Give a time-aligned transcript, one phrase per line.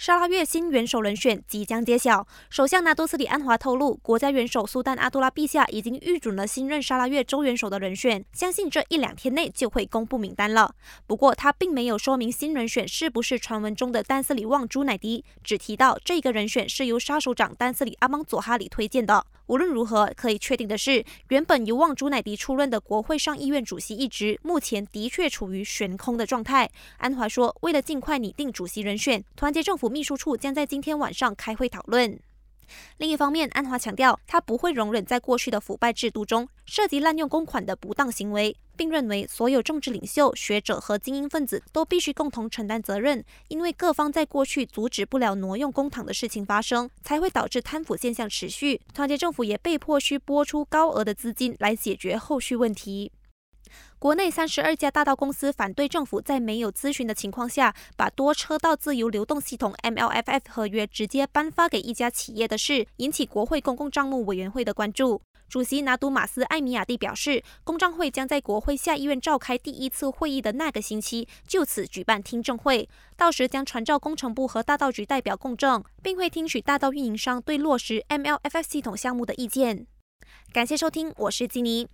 [0.00, 2.26] 沙拉越新元首人选即将揭晓。
[2.48, 10.74] 首相纳多斯里安华透露，国家元首苏丹阿杜拉陛下已经预准了新任沙拉越州元首的人选，相信这一两天内就会公布名单了。
[11.06, 19.26] 不过他并没有说明新人选是不是传闻中的丹斯里旺朱乃迪，只提到这个人选是由杀手长丹斯里阿芒佐哈里推荐的。
[19.48, 26.70] 无论如何，可以确定的是，原本由旺朱乃迪出任的国会上议院主席一职，目前的确处于悬空的状态。
[26.98, 32.18] 安华说，为了尽快拟定主席人选，团结政府秘书处将在今天晚上开会讨论。
[32.98, 38.56] 另一方面，安华强调，他不会容忍在过去的腐败制度中涉及滥用公款的不当行为。
[38.76, 48.80] 并认为，所有政治领袖、学者和精英分子都必须共同承担责任，因为各方在过去阻止不了挪用公帑的事情发生，才会导致贪腐现象持续。
[48.94, 53.12] 团结政府也被迫需拨出高额的资金来解决后续问题。
[53.98, 65.20] 国内三十二家大道公司反对政府在没有咨询的情况下，把多车道自由流动系统 （MLFF） 合约直接颁发给一家企业的事，引起国会公共账目委员会的关注。
[65.48, 79.86] 主席拿督马斯艾米亚蒂表示，公账会将在国会下议院召开第一次会议的那个星期就此举办听证会，到时将传召工程部和大道局代表共证，并会听取大道运营商对落实 MLFF 系统项目的意见。
[80.52, 81.90] 感谢收听，我是基尼。